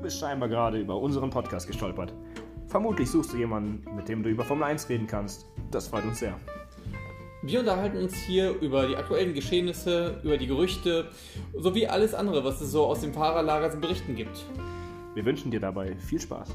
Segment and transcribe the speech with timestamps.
[0.00, 2.12] bist scheinbar gerade über unseren Podcast gestolpert.
[2.66, 5.46] Vermutlich suchst du jemanden, mit dem du über Formel 1 reden kannst.
[5.70, 6.38] Das freut uns sehr.
[7.42, 11.08] Wir unterhalten uns hier über die aktuellen Geschehnisse, über die Gerüchte
[11.56, 14.44] sowie alles andere, was es so aus dem Fahrerlager zu berichten gibt.
[15.14, 16.50] Wir wünschen dir dabei viel Spaß.